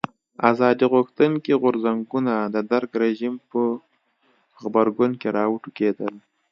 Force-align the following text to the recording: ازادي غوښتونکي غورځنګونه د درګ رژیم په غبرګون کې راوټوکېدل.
ازادي 0.51 0.85
غوښتونکي 0.93 1.51
غورځنګونه 1.61 2.33
د 2.55 2.55
درګ 2.71 2.89
رژیم 3.03 3.33
په 3.49 3.61
غبرګون 4.61 5.11
کې 5.21 5.27
راوټوکېدل. 5.37 6.13